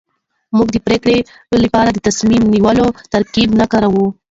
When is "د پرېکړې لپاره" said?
0.73-1.89